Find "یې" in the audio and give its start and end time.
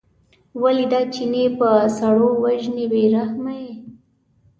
3.63-3.73